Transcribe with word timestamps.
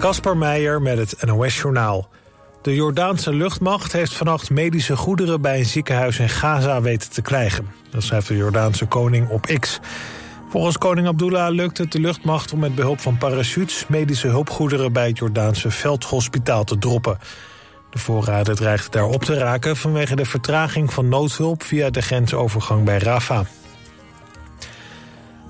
Kasper 0.00 0.36
Meijer 0.36 0.82
met 0.82 0.98
het 0.98 1.24
NOS-journaal. 1.26 2.08
De 2.62 2.74
Jordaanse 2.74 3.32
luchtmacht 3.32 3.92
heeft 3.92 4.12
vannacht 4.14 4.50
medische 4.50 4.96
goederen... 4.96 5.40
bij 5.40 5.58
een 5.58 5.64
ziekenhuis 5.64 6.18
in 6.18 6.28
Gaza 6.28 6.80
weten 6.80 7.10
te 7.10 7.22
krijgen. 7.22 7.70
Dat 7.90 8.02
schrijft 8.02 8.28
de 8.28 8.36
Jordaanse 8.36 8.86
koning 8.86 9.28
op 9.28 9.46
X. 9.60 9.80
Volgens 10.48 10.78
koning 10.78 11.06
Abdullah 11.06 11.54
lukt 11.54 11.78
het 11.78 11.92
de 11.92 12.00
luchtmacht 12.00 12.52
om 12.52 12.58
met 12.58 12.74
behulp 12.74 13.00
van 13.00 13.18
parachutes... 13.18 13.86
medische 13.88 14.28
hulpgoederen 14.28 14.92
bij 14.92 15.08
het 15.08 15.18
Jordaanse 15.18 15.70
veldhospitaal 15.70 16.64
te 16.64 16.78
droppen. 16.78 17.18
De 17.90 17.98
voorraden 17.98 18.54
dreigden 18.54 18.90
daar 18.90 19.08
op 19.08 19.24
te 19.24 19.34
raken... 19.34 19.76
vanwege 19.76 20.16
de 20.16 20.24
vertraging 20.24 20.92
van 20.92 21.08
noodhulp 21.08 21.62
via 21.62 21.90
de 21.90 22.02
grensovergang 22.02 22.84
bij 22.84 22.98
Rafah. 22.98 23.46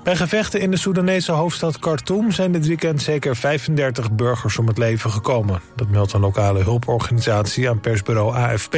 Bij 0.03 0.15
gevechten 0.15 0.61
in 0.61 0.71
de 0.71 0.77
Soedanese 0.77 1.31
hoofdstad 1.31 1.79
Khartoum 1.79 2.31
zijn 2.31 2.51
dit 2.51 2.67
weekend 2.67 3.01
zeker 3.01 3.35
35 3.35 4.11
burgers 4.11 4.57
om 4.57 4.67
het 4.67 4.77
leven 4.77 5.11
gekomen. 5.11 5.61
Dat 5.75 5.89
meldt 5.89 6.13
een 6.13 6.19
lokale 6.19 6.63
hulporganisatie 6.63 7.69
aan 7.69 7.79
persbureau 7.79 8.35
AFP. 8.35 8.77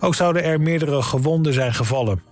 Ook 0.00 0.14
zouden 0.14 0.44
er 0.44 0.60
meerdere 0.60 1.02
gewonden 1.02 1.52
zijn 1.52 1.74
gevallen. 1.74 2.22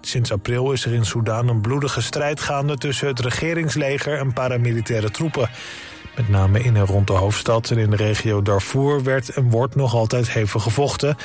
Sinds 0.00 0.32
april 0.32 0.72
is 0.72 0.84
er 0.84 0.92
in 0.92 1.04
Soedan 1.04 1.48
een 1.48 1.60
bloedige 1.60 2.02
strijd 2.02 2.40
gaande 2.40 2.78
tussen 2.78 3.08
het 3.08 3.20
regeringsleger 3.20 4.18
en 4.18 4.32
paramilitaire 4.32 5.10
troepen. 5.10 5.50
Met 6.16 6.28
name 6.28 6.62
in 6.62 6.76
en 6.76 6.86
rond 6.86 7.06
de 7.06 7.12
hoofdstad 7.12 7.70
en 7.70 7.78
in 7.78 7.90
de 7.90 7.96
regio 7.96 8.42
Darfur 8.42 9.02
werd 9.02 9.28
en 9.28 9.50
wordt 9.50 9.74
nog 9.74 9.94
altijd 9.94 10.30
hevig 10.30 10.62
gevochten. 10.62 11.16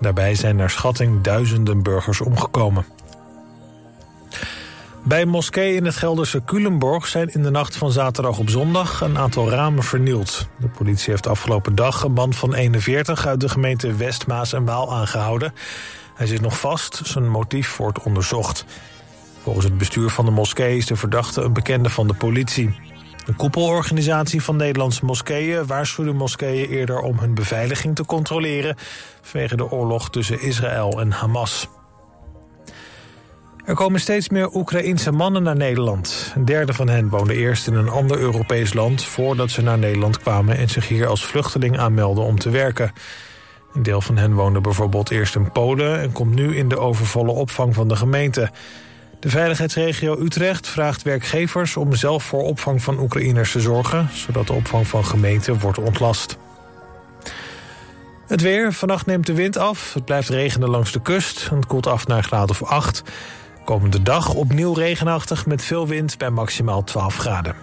Daarbij 0.00 0.34
zijn 0.34 0.56
naar 0.56 0.70
schatting 0.70 1.20
duizenden 1.20 1.82
burgers 1.82 2.20
omgekomen. 2.20 2.84
Bij 5.04 5.24
moskee 5.24 5.74
in 5.74 5.84
het 5.84 5.96
Gelderse 5.96 6.42
Culemborg 6.44 7.06
zijn 7.06 7.28
in 7.28 7.42
de 7.42 7.50
nacht 7.50 7.76
van 7.76 7.92
zaterdag 7.92 8.38
op 8.38 8.50
zondag 8.50 9.00
een 9.00 9.18
aantal 9.18 9.50
ramen 9.50 9.82
vernield. 9.82 10.48
De 10.56 10.68
politie 10.68 11.10
heeft 11.10 11.26
afgelopen 11.26 11.74
dag 11.74 12.02
een 12.02 12.12
man 12.12 12.32
van 12.32 12.54
41 12.54 13.26
uit 13.26 13.40
de 13.40 13.48
gemeente 13.48 13.94
Westmaas 13.94 14.52
en 14.52 14.64
Waal 14.64 14.94
aangehouden. 14.94 15.54
Hij 16.14 16.26
zit 16.26 16.40
nog 16.40 16.60
vast, 16.60 17.00
zijn 17.04 17.28
motief 17.28 17.76
wordt 17.76 18.02
onderzocht. 18.02 18.64
Volgens 19.42 19.64
het 19.64 19.78
bestuur 19.78 20.10
van 20.10 20.24
de 20.24 20.30
moskee 20.30 20.76
is 20.76 20.86
de 20.86 20.96
verdachte 20.96 21.42
een 21.42 21.52
bekende 21.52 21.90
van 21.90 22.06
de 22.06 22.14
politie. 22.14 22.74
De 23.26 23.34
koepelorganisatie 23.34 24.42
van 24.42 24.56
Nederlandse 24.56 25.04
moskeeën 25.04 25.66
waarschuwde 25.66 26.12
moskeeën 26.12 26.68
eerder 26.68 27.00
om 27.00 27.18
hun 27.18 27.34
beveiliging 27.34 27.94
te 27.94 28.04
controleren 28.04 28.76
vanwege 29.22 29.56
de 29.56 29.70
oorlog 29.70 30.10
tussen 30.10 30.40
Israël 30.40 31.00
en 31.00 31.10
Hamas. 31.10 31.68
Er 33.64 33.74
komen 33.74 34.00
steeds 34.00 34.28
meer 34.28 34.54
Oekraïense 34.54 35.10
mannen 35.10 35.42
naar 35.42 35.56
Nederland. 35.56 36.32
Een 36.34 36.44
derde 36.44 36.72
van 36.72 36.88
hen 36.88 37.08
woonde 37.08 37.34
eerst 37.34 37.66
in 37.66 37.74
een 37.74 37.88
ander 37.88 38.18
Europees 38.18 38.72
land... 38.72 39.04
voordat 39.04 39.50
ze 39.50 39.62
naar 39.62 39.78
Nederland 39.78 40.18
kwamen 40.18 40.56
en 40.56 40.68
zich 40.68 40.88
hier 40.88 41.06
als 41.06 41.26
vluchteling 41.26 41.78
aanmelden 41.78 42.24
om 42.24 42.38
te 42.38 42.50
werken. 42.50 42.92
Een 43.74 43.82
deel 43.82 44.00
van 44.00 44.16
hen 44.16 44.34
woonde 44.34 44.60
bijvoorbeeld 44.60 45.10
eerst 45.10 45.34
in 45.34 45.52
Polen... 45.52 46.00
en 46.00 46.12
komt 46.12 46.34
nu 46.34 46.56
in 46.56 46.68
de 46.68 46.78
overvolle 46.78 47.30
opvang 47.30 47.74
van 47.74 47.88
de 47.88 47.96
gemeente. 47.96 48.50
De 49.20 49.28
veiligheidsregio 49.28 50.20
Utrecht 50.20 50.68
vraagt 50.68 51.02
werkgevers 51.02 51.76
om 51.76 51.94
zelf 51.94 52.24
voor 52.24 52.42
opvang 52.42 52.82
van 52.82 53.00
Oekraïners 53.00 53.52
te 53.52 53.60
zorgen... 53.60 54.08
zodat 54.12 54.46
de 54.46 54.52
opvang 54.52 54.86
van 54.86 55.04
gemeenten 55.04 55.58
wordt 55.58 55.78
ontlast. 55.78 56.36
Het 58.26 58.40
weer. 58.40 58.72
Vannacht 58.72 59.06
neemt 59.06 59.26
de 59.26 59.34
wind 59.34 59.56
af. 59.56 59.94
Het 59.94 60.04
blijft 60.04 60.28
regenen 60.28 60.68
langs 60.68 60.92
de 60.92 61.00
kust. 61.00 61.50
Het 61.50 61.66
koelt 61.66 61.86
af 61.86 62.06
naar 62.06 62.22
graad 62.22 62.50
of 62.50 62.62
8. 62.62 63.02
Komende 63.64 64.02
dag 64.02 64.34
opnieuw 64.34 64.72
regenachtig 64.72 65.46
met 65.46 65.64
veel 65.64 65.86
wind 65.86 66.18
bij 66.18 66.30
maximaal 66.30 66.84
12 66.84 67.16
graden. 67.16 67.54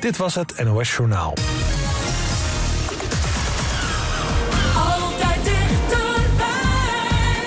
Dit 0.00 0.16
was 0.16 0.34
het 0.34 0.64
NOS 0.64 0.96
Journaal. 0.96 1.34
Altijd 4.76 5.44
dichterbij. 5.44 6.50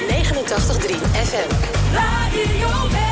89.3 0.09 0.95
FM. 1.11 1.49
Radio 1.93 3.06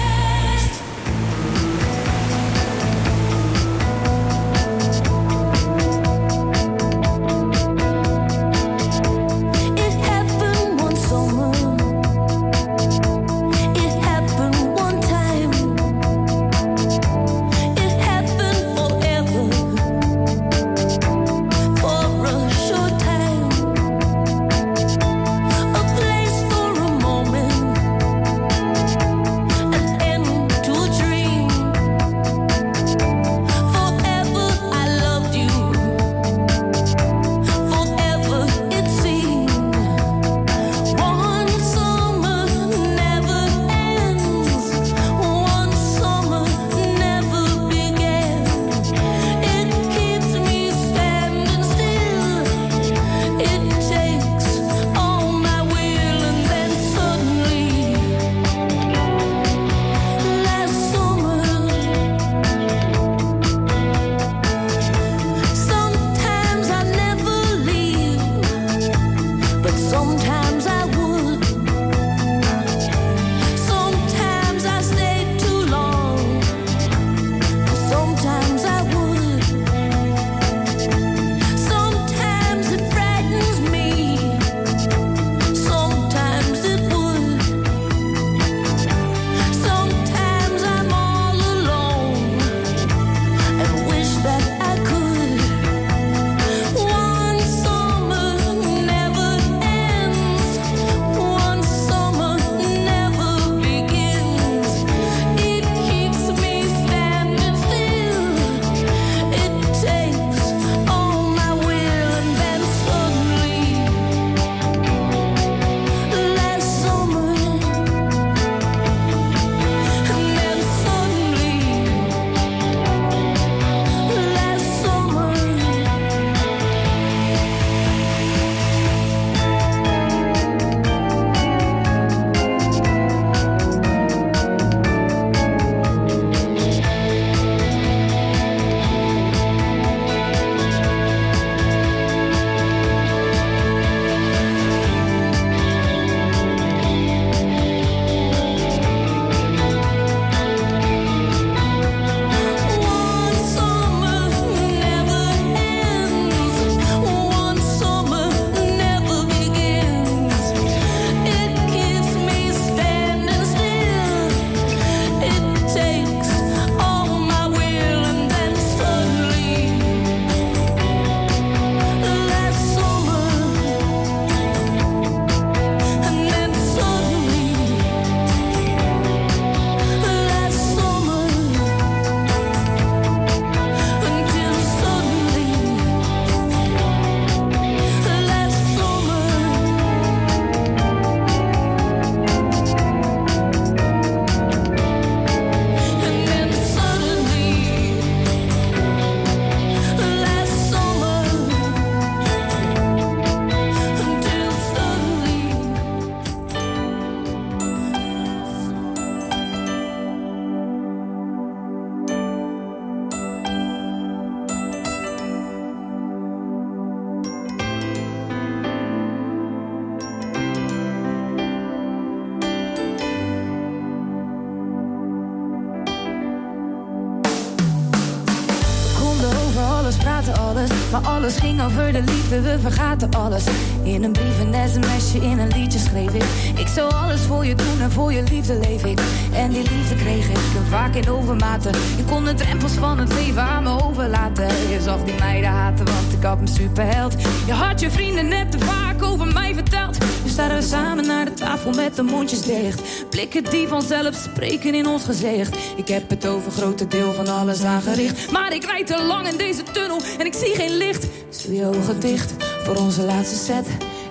ging 231.45 231.61
over 231.61 231.91
de 231.91 232.01
liefde, 232.01 232.41
we 232.41 232.59
vergaten 232.59 233.09
alles. 233.11 233.43
In 233.83 234.03
een 234.03 234.11
brief, 234.11 234.39
een 234.39 234.69
sms'je, 234.69 235.19
in 235.19 235.39
een 235.39 235.47
liedje 235.47 235.79
schreef 235.79 236.13
ik. 236.13 236.23
Ik 236.59 236.67
zou 236.67 236.93
alles 236.93 237.21
voor 237.21 237.45
je 237.45 237.55
doen 237.55 237.81
en 237.81 237.91
voor 237.91 238.13
je 238.13 238.23
liefde 238.23 238.59
leef 238.59 238.85
ik. 238.85 238.99
En 239.33 239.49
die 239.49 239.63
liefde 239.71 239.95
kreeg 239.95 240.29
ik 240.29 240.37
vaak 240.69 240.95
in 240.95 241.09
overmaten. 241.09 241.71
Je 241.71 242.03
kon 242.09 242.23
de 242.25 242.33
drempels 242.33 242.71
van 242.71 242.99
het 242.99 243.13
leven 243.13 243.41
aan 243.41 243.63
me 243.63 243.83
overlaten. 243.83 244.47
Je 244.69 244.81
zag 244.81 245.03
die 245.03 245.19
meiden 245.19 245.49
haten, 245.49 245.85
want 245.85 246.13
ik 246.17 246.23
had 246.23 246.39
me 246.39 246.47
superheld. 246.47 247.15
Je 247.45 247.53
had 247.53 247.79
je 247.79 247.91
vrienden 247.91 248.27
net 248.27 248.51
te 248.51 248.59
vaak 248.59 249.03
over 249.03 249.33
mij 249.33 249.53
verteld. 249.53 249.97
Nu 250.23 250.29
staan 250.29 250.55
we 250.55 250.61
samen 250.61 251.07
naar 251.07 251.25
de 251.25 251.33
tafel 251.33 251.71
met 251.71 251.95
de 251.95 252.03
mondjes 252.03 252.41
dicht. 252.41 252.81
Blikken 253.09 253.43
die 253.43 253.67
vanzelf 253.67 254.15
spreken 254.15 254.75
in 254.75 254.87
ons 254.87 255.03
gezicht. 255.03 255.57
Ik 255.75 255.87
heb 255.87 256.09
het 256.09 256.27
over 256.27 256.51
grote 256.51 256.87
deel 256.87 257.13
van 257.13 257.27
alles 257.27 257.63
aangericht. 257.63 258.31
Maar 258.31 258.53
ik 258.53 258.65
rijd 258.65 258.87
te 258.87 259.03
lang 259.03 259.27
in 259.27 259.37
deze 259.37 259.63
tunnel 259.71 260.01
en 260.17 260.25
ik 260.25 260.33
zie 260.33 260.55
geen 260.55 260.77
licht. 260.77 261.07
Je 261.51 261.65
ogen 261.65 261.99
dicht 261.99 262.33
voor 262.63 262.75
onze 262.75 263.01
laatste 263.01 263.35
set. 263.35 263.67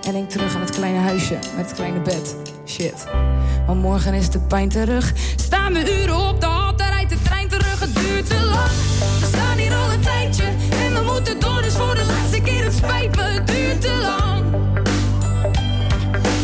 En 0.07 0.13
denk 0.13 0.31
terug 0.31 0.55
aan 0.55 0.61
het 0.61 0.71
kleine 0.71 0.99
huisje 0.99 1.39
met 1.57 1.67
het 1.67 1.75
kleine 1.75 2.01
bed. 2.01 2.37
Shit. 2.67 3.07
Maar 3.67 3.77
morgen 3.77 4.15
is 4.15 4.31
de 4.31 4.39
pijn 4.39 4.69
terug. 4.69 5.13
Staan 5.37 5.73
we 5.73 6.03
uren 6.03 6.17
op 6.17 6.41
de 6.41 6.47
hal, 6.47 6.77
dan 6.77 6.87
rijdt 6.87 7.11
de 7.11 7.23
trein 7.23 7.49
terug. 7.49 7.81
Het 7.81 7.95
duurt 7.95 8.27
te 8.27 8.41
lang. 8.45 8.71
We 9.21 9.27
staan 9.27 9.59
hier 9.59 9.75
al 9.75 9.93
een 9.93 10.01
tijdje. 10.01 10.45
En 10.85 10.93
we 10.93 11.13
moeten 11.13 11.41
door, 11.41 11.63
dus 11.63 11.75
voor 11.75 11.95
de 11.95 12.05
laatste 12.05 12.41
keer. 12.41 12.65
Het 12.65 12.75
spijt 12.75 13.17
me, 13.17 13.23
het 13.23 13.47
duurt 13.47 13.81
te 13.81 13.99
lang. 14.03 14.45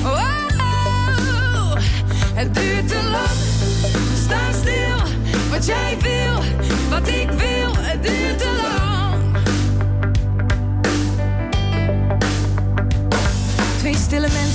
Wow, 0.03 1.79
het 2.35 2.55
duurt 2.55 2.89
te 2.89 3.01
lang. 3.11 3.39
We 3.93 4.23
staan 4.25 4.55
stil. 4.55 4.99
Wat 5.51 5.67
jij 5.67 5.97
wil, 6.01 6.43
wat 6.91 7.09
ik 7.09 7.31
wil. 7.31 7.75
Het 7.77 8.03
duurt 8.03 8.39
te 8.39 8.45
lang. 8.45 8.50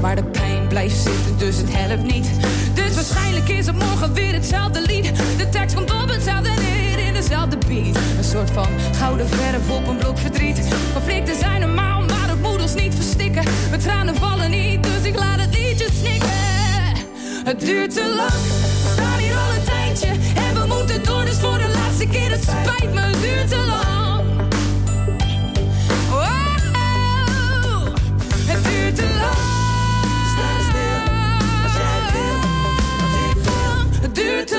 Maar 0.00 0.16
de 0.16 0.24
pijn 0.24 0.66
blijft 0.68 0.96
zitten, 0.96 1.38
dus 1.38 1.56
het 1.56 1.68
helpt 1.70 2.02
niet. 2.02 2.30
Dus 2.74 2.94
waarschijnlijk 2.94 3.48
is 3.48 3.66
het 3.66 3.76
morgen 3.76 4.12
weer 4.12 4.32
hetzelfde 4.32 4.80
lied. 4.80 5.12
De 5.36 5.48
tekst 5.48 5.74
komt 5.74 5.90
op 5.90 6.08
hetzelfde 6.08 6.50
neer 6.50 6.98
in 7.06 7.12
dezelfde 7.12 7.56
beat. 7.68 7.96
Een 8.18 8.24
soort 8.24 8.50
van 8.50 8.68
gouden 8.96 9.28
verf 9.28 9.70
op 9.70 9.88
een 9.88 9.96
blok 9.96 10.18
verdriet. 10.18 10.60
Conflicten 10.92 11.38
zijn 11.38 11.60
normaal, 11.60 12.00
maar 12.00 12.28
het 12.28 12.42
moet 12.42 12.62
ons 12.62 12.74
niet 12.74 12.94
verstikken. 12.94 13.44
Mijn 13.68 13.80
tranen 13.80 14.16
vallen 14.16 14.50
niet, 14.50 14.82
dus 14.82 15.02
ik 15.02 15.16
laat 15.18 15.40
het 15.40 15.54
liedje 15.54 15.88
snikken. 15.92 16.28
Het 17.44 17.60
duurt 17.60 17.94
te 17.94 18.12
lang, 18.16 18.42
we 18.82 18.90
staan 18.92 19.18
hier 19.18 19.36
al 19.36 19.54
een 19.58 19.64
tijdje. 19.64 20.08
En 20.34 20.54
we 20.54 20.74
moeten 20.74 21.04
door, 21.04 21.24
dus 21.24 21.36
voor 21.36 21.58
de 21.58 21.68
laatste 21.68 22.06
keer. 22.06 22.30
Het 22.30 22.42
spijt 22.42 22.94
me, 22.94 23.00
het 23.00 23.20
duurt 23.20 23.48
te 23.48 23.56
lang. 23.66 24.09
Het 34.00 34.14
duurt 34.14 34.50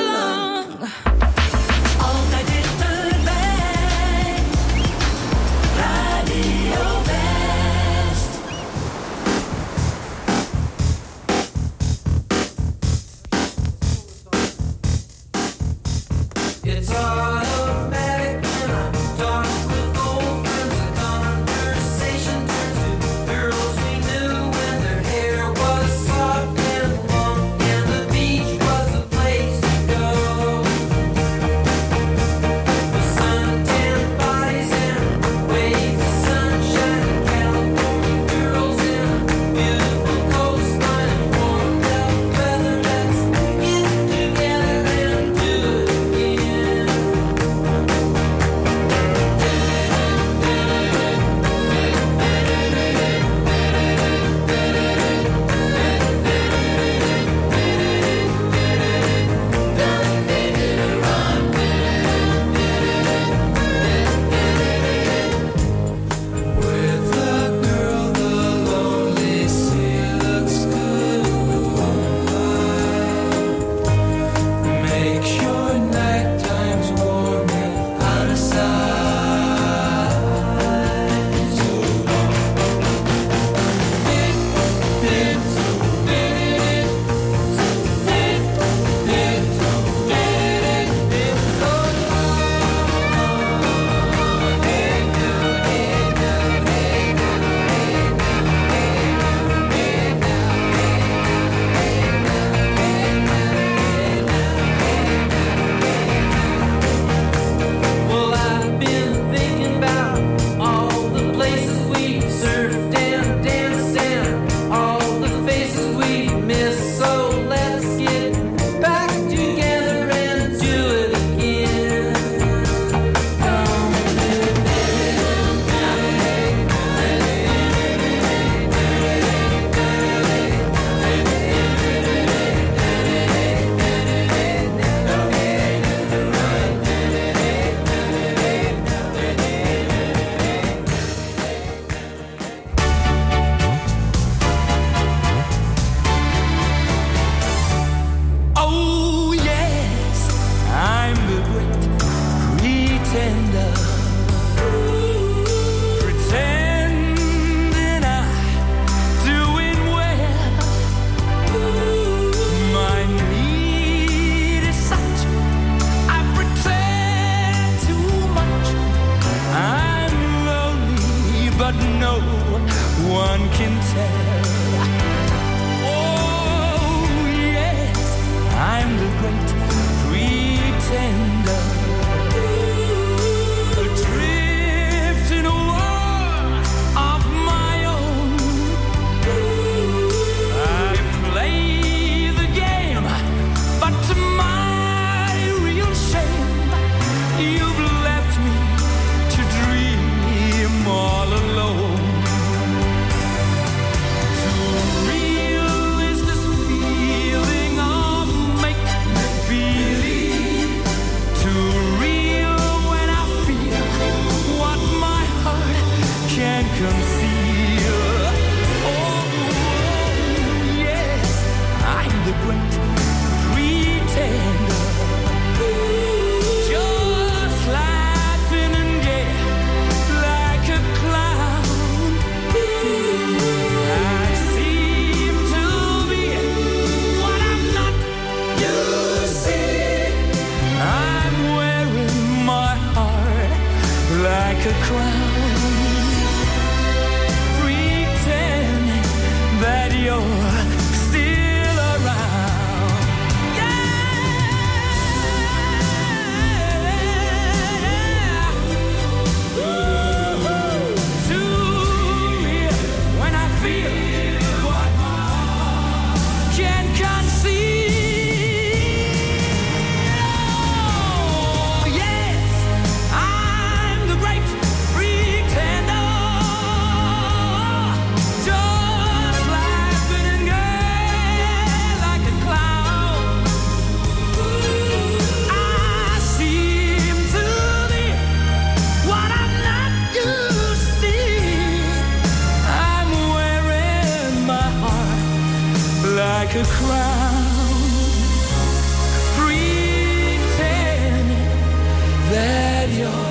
your 302.98 303.31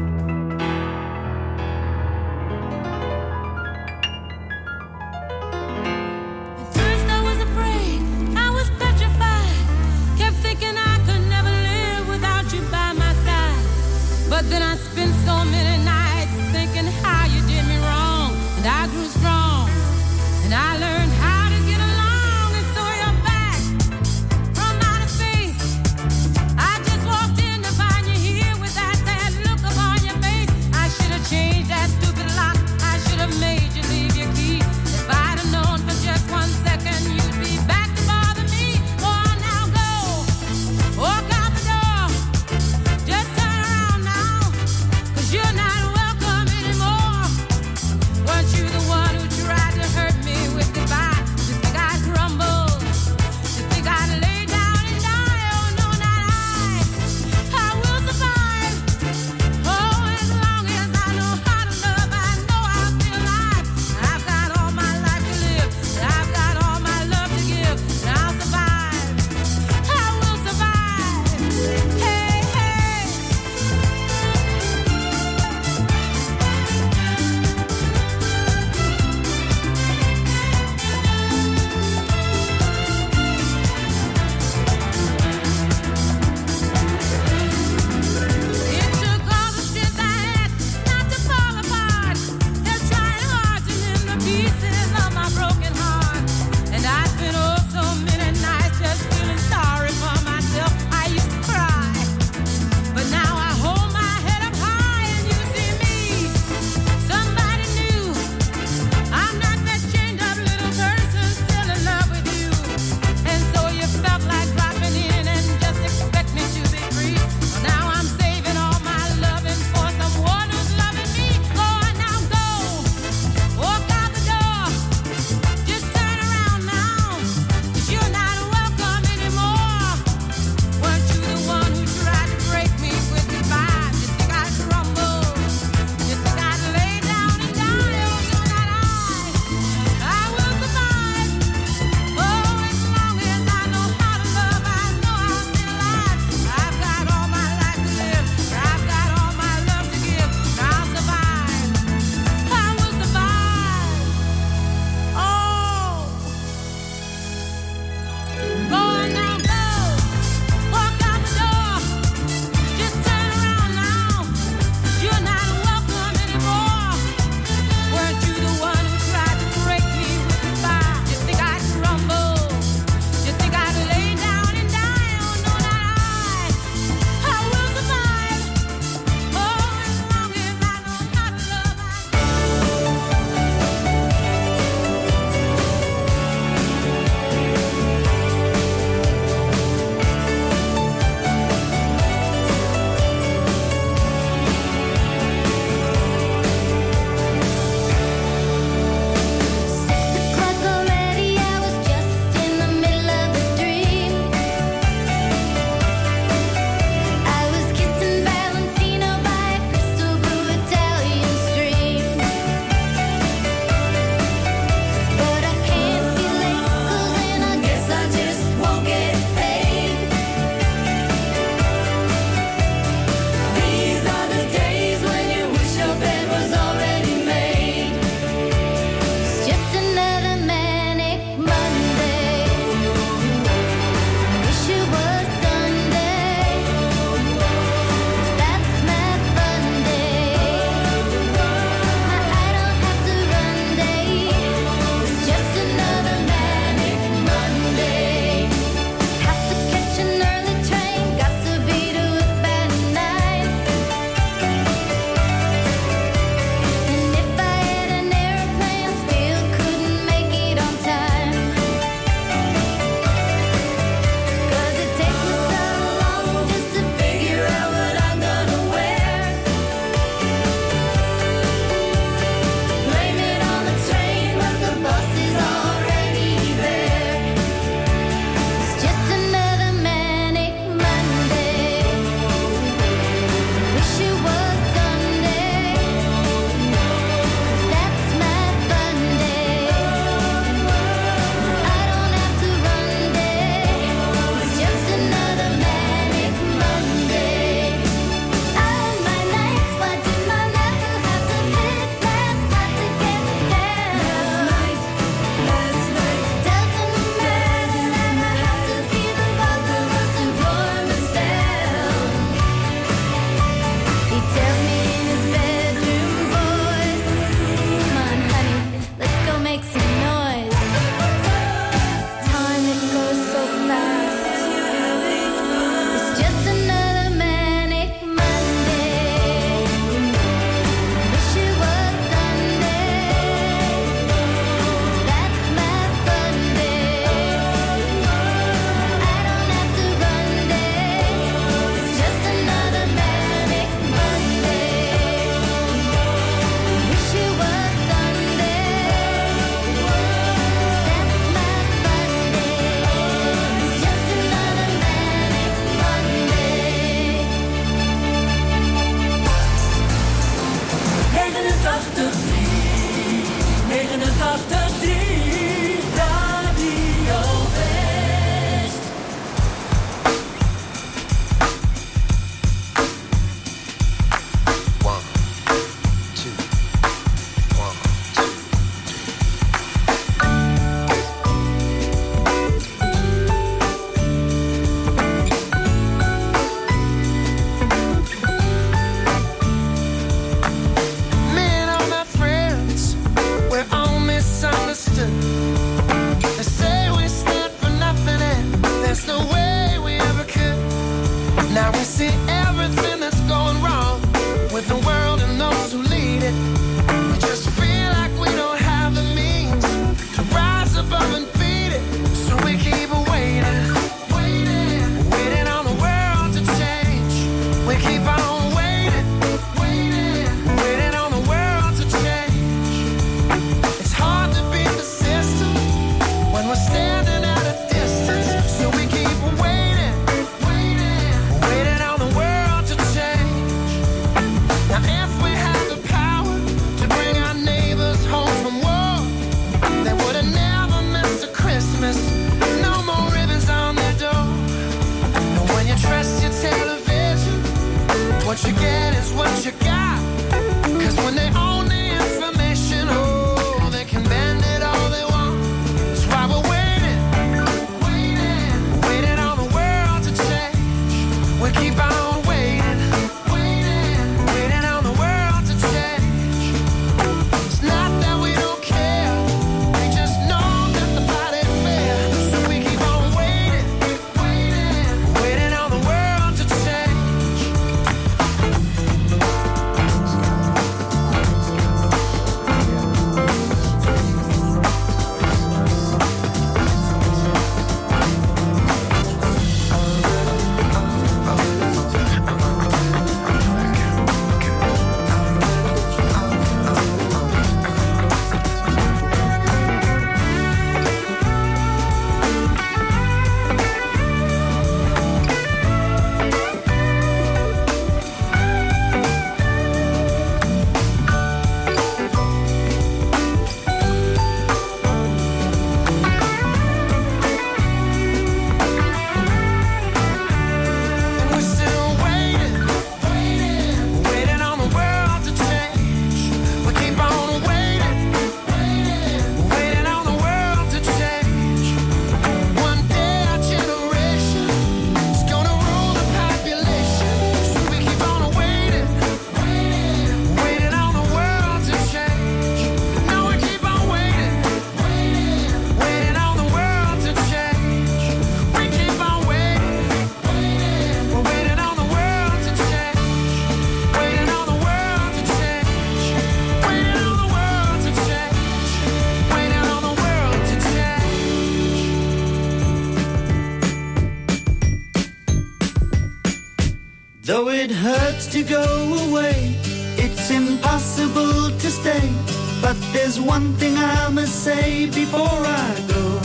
There's 573.13 573.27
one 573.27 573.51
thing 573.55 573.75
I 573.77 574.07
must 574.07 574.41
say 574.41 574.85
before 574.85 575.19
I 575.21 575.85
go. 575.89 576.21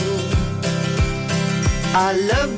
I 1.98 2.12
love 2.32 2.55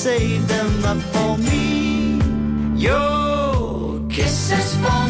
save 0.00 0.48
them 0.48 0.82
up 0.86 0.96
for 1.12 1.36
me. 1.36 2.18
Your 2.74 4.00
kisses 4.08 4.74
for 4.76 5.04
me. 5.04 5.09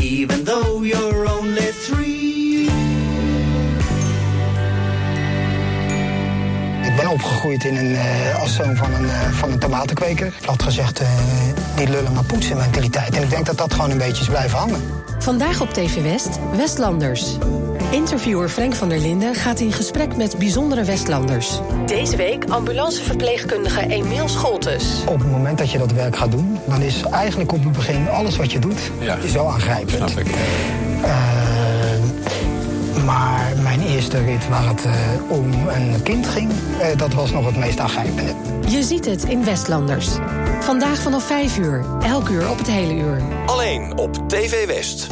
even 0.00 0.44
though 0.44 0.82
you're 0.82 1.26
only 1.38 1.72
three. 1.86 2.68
Ik 6.82 6.96
ben 6.96 7.08
opgegroeid 7.08 7.64
in 7.64 7.76
een, 7.76 7.90
uh, 7.90 8.40
als 8.40 8.54
zoon 8.54 8.76
van 8.76 8.94
een, 8.94 9.04
uh, 9.04 9.30
van 9.30 9.52
een 9.52 9.58
tomatenkweker. 9.58 10.32
Plat 10.40 10.62
gezegd, 10.62 11.00
uh, 11.00 11.08
die 11.76 11.88
lullen 11.88 12.12
maar 12.12 12.24
poetsen 12.24 12.56
mentaliteit. 12.56 13.16
En 13.16 13.22
ik 13.22 13.30
denk 13.30 13.46
dat 13.46 13.58
dat 13.58 13.74
gewoon 13.74 13.90
een 13.90 13.98
beetje 13.98 14.22
is 14.22 14.28
blijven 14.28 14.58
hangen. 14.58 14.80
Vandaag 15.18 15.60
op 15.60 15.72
TV 15.72 16.02
West, 16.02 16.38
Westlanders. 16.56 17.36
Interviewer 17.90 18.48
Frank 18.48 18.74
van 18.74 18.88
der 18.88 18.98
Linden 18.98 19.34
gaat 19.34 19.60
in 19.60 19.72
gesprek 19.72 20.16
met 20.16 20.38
bijzondere 20.38 20.84
Westlanders. 20.84 21.60
Deze 21.86 22.16
week 22.16 22.44
ambulanceverpleegkundige 22.44 23.80
Emiel 23.88 24.28
Scholtes. 24.28 25.02
Op 25.06 25.18
het 25.18 25.30
moment 25.30 25.58
dat 25.58 25.70
je 25.70 25.78
dat 25.78 25.92
werk 25.92 26.16
gaat 26.16 26.30
doen, 26.30 26.58
dan 26.66 26.82
is 26.82 27.02
eigenlijk 27.02 27.52
op 27.52 27.64
het 27.64 27.72
begin 27.72 28.08
alles 28.08 28.36
wat 28.36 28.52
je 28.52 28.58
doet 28.58 28.90
zo 29.26 29.46
aangrijpend. 29.46 30.10
Snap 30.10 30.24
eh, 30.24 31.24
maar 33.04 33.52
mijn 33.62 33.80
eerste 33.80 34.18
rit 34.24 34.48
waar 34.48 34.68
het 34.68 34.84
eh, 34.84 34.92
om 35.28 35.52
een 35.68 36.02
kind 36.02 36.26
ging, 36.26 36.50
eh, 36.80 36.98
dat 36.98 37.12
was 37.14 37.30
nog 37.30 37.46
het 37.46 37.56
meest 37.56 37.78
aangrijpende. 37.78 38.32
Je 38.68 38.82
ziet 38.82 39.04
het 39.04 39.24
in 39.24 39.44
Westlanders. 39.44 40.08
Vandaag 40.60 40.98
vanaf 40.98 41.24
5 41.24 41.58
uur, 41.58 41.84
elk 42.02 42.28
uur 42.28 42.50
op 42.50 42.58
het 42.58 42.66
hele 42.66 42.94
uur. 42.94 43.22
Alleen 43.46 43.96
op 43.96 44.28
TV 44.28 44.66
West. 44.66 45.06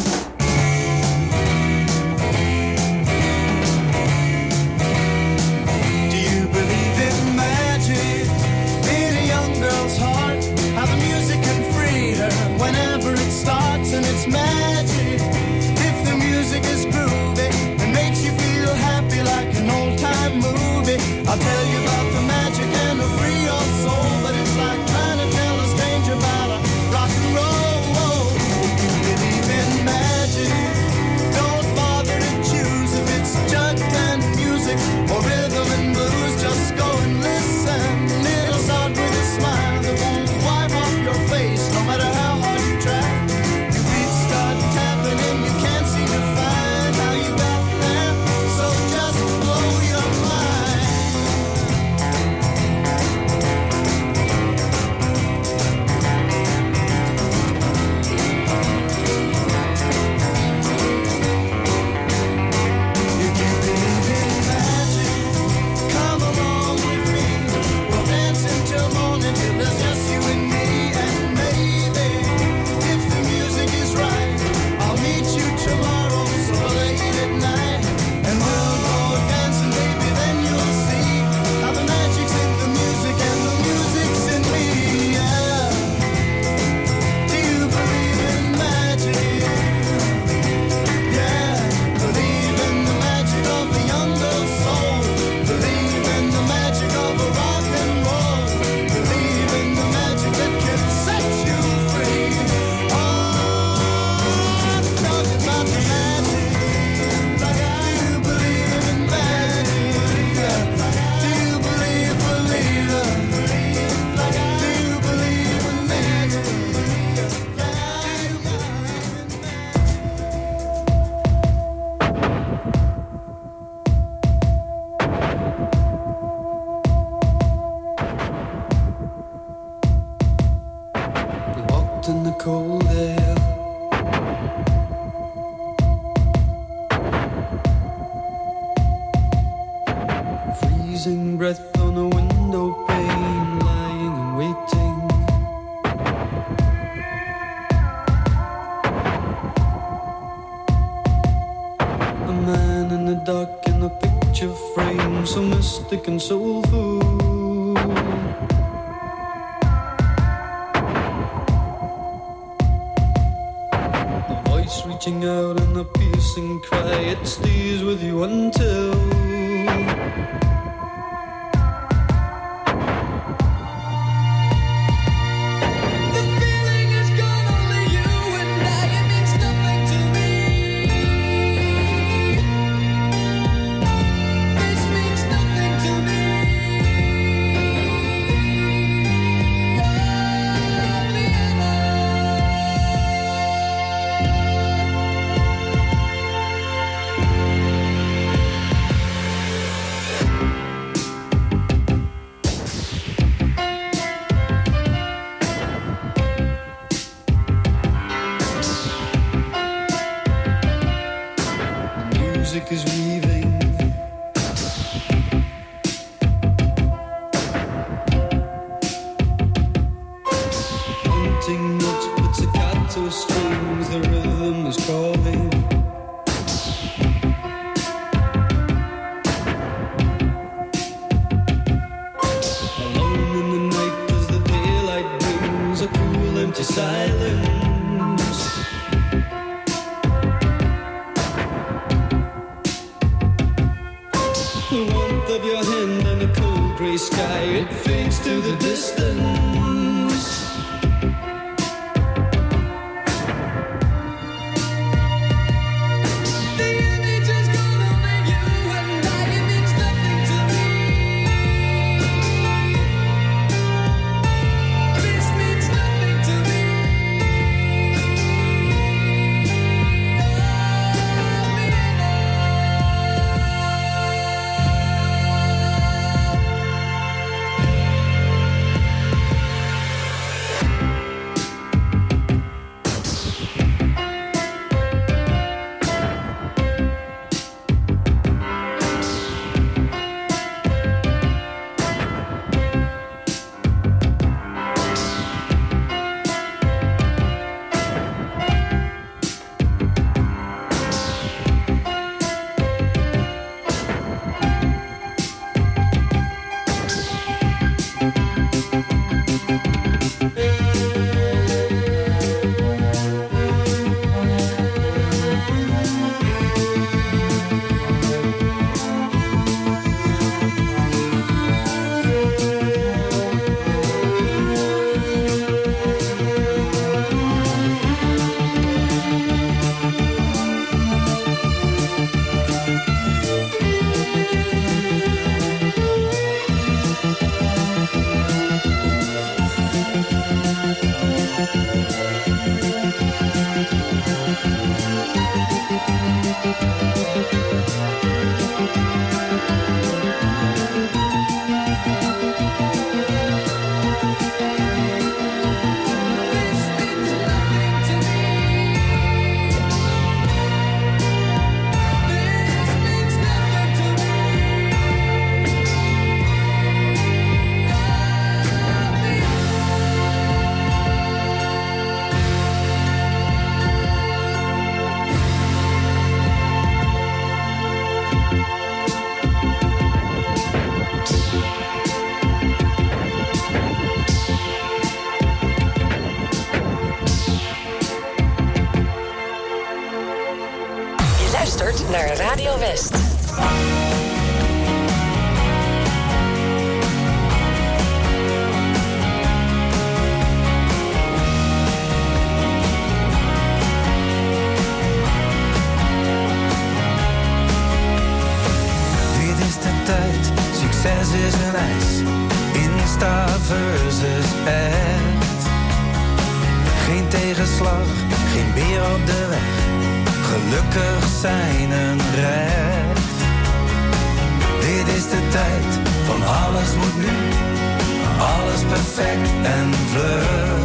en 429.47 429.75
vleur, 429.90 430.59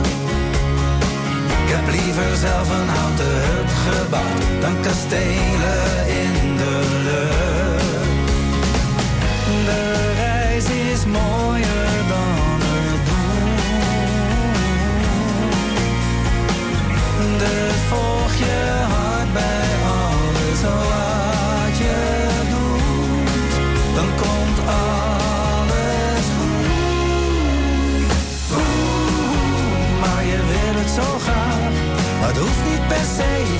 Ik 1.64 1.70
heb 1.74 1.90
liever 1.92 2.36
zelf 2.36 2.70
een 2.70 2.88
houten 2.88 3.36
hut 3.46 3.72
gebouwd 3.72 4.62
dan 4.62 4.82
kastelen. 4.82 6.01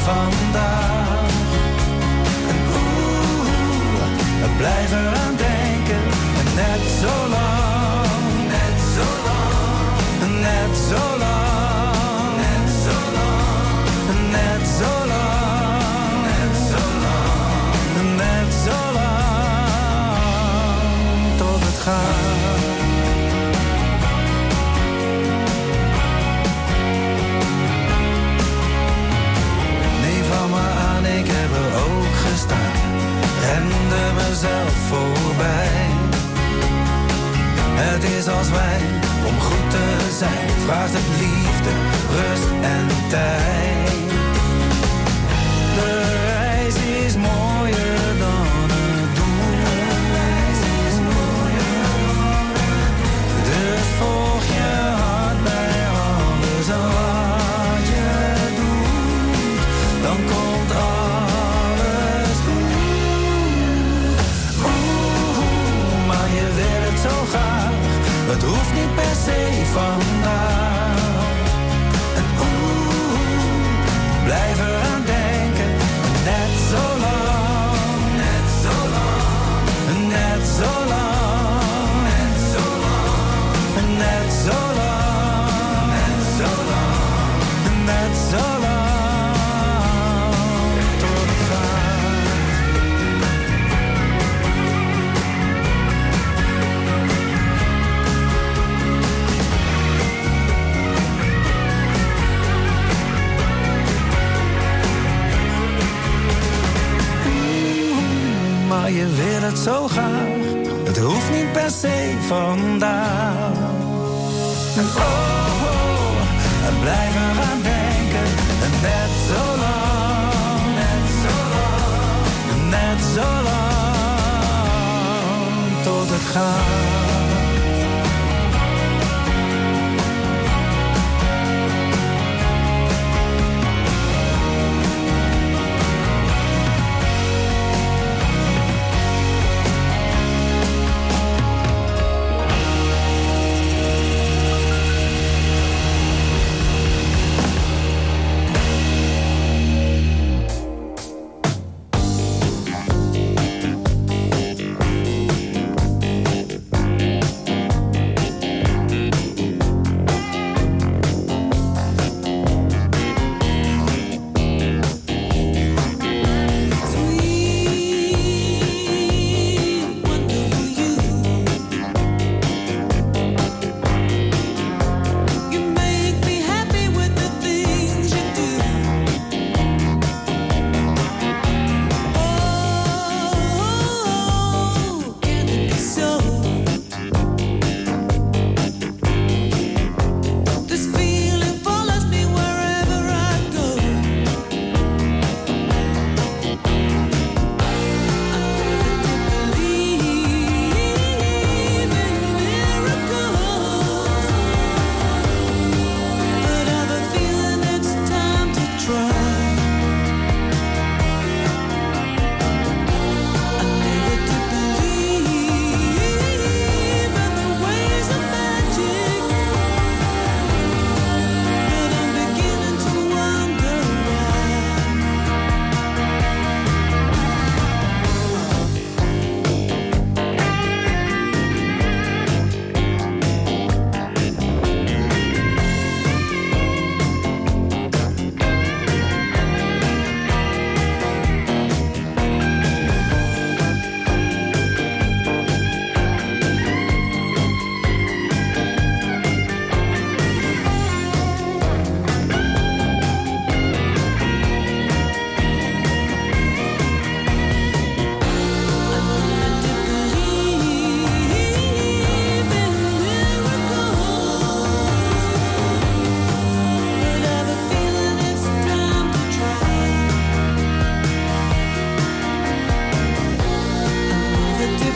vandaag. 0.04 1.30
En 2.50 2.58
oeh, 2.76 4.02
het 4.42 4.58
blijven 4.58 5.21
voorbij. 34.92 35.90
Het 37.84 38.04
is 38.04 38.28
als 38.28 38.50
wijn 38.50 38.86
om 39.28 39.40
goed 39.40 39.70
te 39.70 40.16
zijn, 40.18 40.50
vraagt 40.66 40.94
het 40.94 41.08
liefde, 41.20 41.72
rust 42.16 42.50
en 42.62 42.88
tijd. 43.10 43.72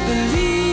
Kunt 0.05 0.64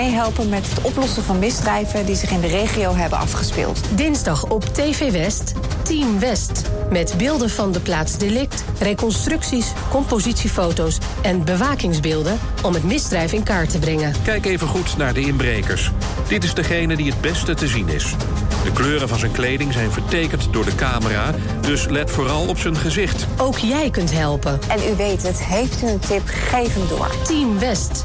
meehelpen 0.00 0.48
met 0.48 0.68
het 0.68 0.80
oplossen 0.80 1.22
van 1.22 1.38
misdrijven 1.38 2.06
die 2.06 2.16
zich 2.16 2.30
in 2.30 2.40
de 2.40 2.46
regio 2.46 2.94
hebben 2.94 3.18
afgespeeld. 3.18 3.80
Dinsdag 3.94 4.48
op 4.48 4.64
TV 4.64 5.12
West, 5.12 5.52
Team 5.82 6.18
West. 6.18 6.62
Met 6.90 7.14
beelden 7.18 7.50
van 7.50 7.72
de 7.72 7.80
plaats 7.80 8.18
delict, 8.18 8.64
reconstructies, 8.78 9.72
compositiefoto's 9.90 10.98
en 11.22 11.44
bewakingsbeelden 11.44 12.38
om 12.62 12.74
het 12.74 12.84
misdrijf 12.84 13.32
in 13.32 13.42
kaart 13.42 13.70
te 13.70 13.78
brengen. 13.78 14.14
Kijk 14.22 14.46
even 14.46 14.66
goed 14.66 14.96
naar 14.96 15.14
de 15.14 15.20
inbrekers. 15.20 15.90
Dit 16.28 16.44
is 16.44 16.54
degene 16.54 16.96
die 16.96 17.10
het 17.10 17.20
beste 17.20 17.54
te 17.54 17.66
zien 17.66 17.88
is. 17.88 18.14
De 18.64 18.72
kleuren 18.72 19.08
van 19.08 19.18
zijn 19.18 19.32
kleding 19.32 19.72
zijn 19.72 19.90
vertekend 19.90 20.52
door 20.52 20.64
de 20.64 20.74
camera, 20.74 21.34
dus 21.60 21.86
let 21.86 22.10
vooral 22.10 22.46
op 22.46 22.58
zijn 22.58 22.76
gezicht. 22.76 23.26
Ook 23.36 23.58
jij 23.58 23.90
kunt 23.90 24.12
helpen. 24.12 24.58
En 24.68 24.78
u 24.92 24.96
weet 24.96 25.22
het, 25.22 25.44
heeft 25.44 25.82
u 25.82 25.86
een 25.86 25.98
tip, 25.98 26.22
geef 26.24 26.74
hem 26.74 26.88
door. 26.88 27.10
Team 27.24 27.58
West, 27.58 28.04